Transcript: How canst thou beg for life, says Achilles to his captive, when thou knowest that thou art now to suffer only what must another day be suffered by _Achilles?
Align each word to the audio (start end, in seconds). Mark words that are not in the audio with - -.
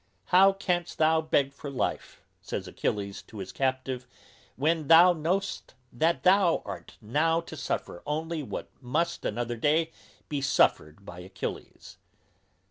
How 0.33 0.53
canst 0.53 0.97
thou 0.97 1.21
beg 1.21 1.53
for 1.53 1.69
life, 1.69 2.23
says 2.41 2.67
Achilles 2.67 3.21
to 3.27 3.37
his 3.37 3.51
captive, 3.51 4.07
when 4.55 4.87
thou 4.87 5.13
knowest 5.13 5.75
that 5.93 6.23
thou 6.23 6.63
art 6.65 6.97
now 7.01 7.39
to 7.41 7.55
suffer 7.55 8.01
only 8.07 8.41
what 8.41 8.71
must 8.81 9.25
another 9.25 9.57
day 9.57 9.91
be 10.27 10.41
suffered 10.41 11.05
by 11.05 11.21
_Achilles? 11.21 11.97